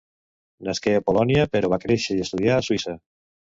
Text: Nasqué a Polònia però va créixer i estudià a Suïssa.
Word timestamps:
Nasqué 0.67 0.93
a 0.99 1.03
Polònia 1.09 1.45
però 1.57 1.71
va 1.75 1.81
créixer 1.85 2.19
i 2.19 2.27
estudià 2.27 2.59
a 2.59 2.67
Suïssa. 2.71 2.99